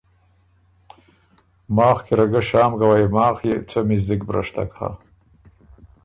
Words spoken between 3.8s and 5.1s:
مِزدِک برشتک هۀ؟